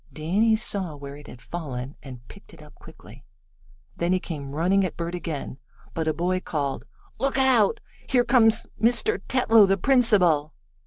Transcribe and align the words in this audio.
Danny 0.11 0.55
saw 0.55 0.95
where 0.95 1.15
it 1.15 1.27
had 1.27 1.43
fallen, 1.43 1.95
and 2.01 2.27
picked 2.27 2.55
it 2.55 2.63
up 2.63 2.73
quickly. 2.73 3.23
Then 3.95 4.11
he 4.13 4.19
came 4.19 4.49
running 4.55 4.83
at 4.83 4.97
Bert 4.97 5.13
again, 5.13 5.59
but 5.93 6.07
a 6.07 6.11
boy 6.13 6.39
called: 6.39 6.85
"Look 7.19 7.37
out! 7.37 7.79
Here 8.09 8.25
comes 8.25 8.65
Mr. 8.81 9.21
Tetlow, 9.27 9.67
the 9.67 9.77
principal!" 9.77 10.55